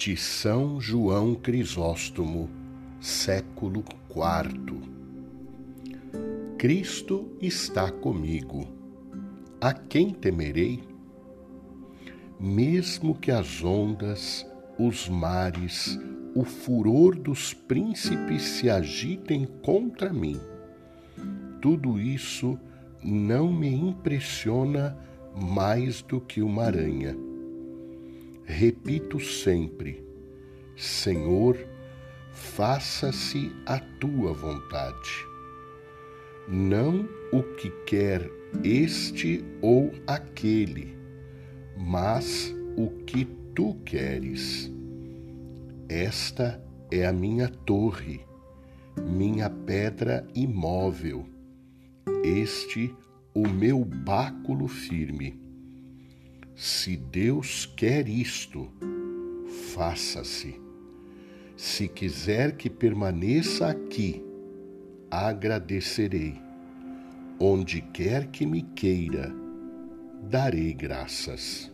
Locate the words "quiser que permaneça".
61.88-63.68